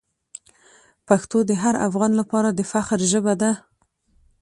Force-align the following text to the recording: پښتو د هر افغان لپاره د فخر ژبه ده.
پښتو 1.07 1.37
د 1.49 1.51
هر 1.63 1.75
افغان 1.87 2.11
لپاره 2.19 2.49
د 2.51 2.59
فخر 2.71 2.99
ژبه 3.11 3.33
ده. 3.41 3.51